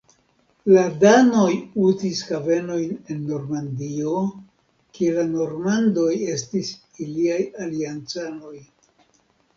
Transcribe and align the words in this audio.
La 0.75 0.83
danoj 1.01 1.49
uzis 1.89 2.21
havenojn 2.29 2.95
en 3.15 3.21
Normandio 3.33 4.23
kie 4.99 5.13
la 5.19 5.27
normandoj 5.37 6.11
estis 6.37 6.73
iliaj 7.07 7.41
aliancanoj. 7.67 8.57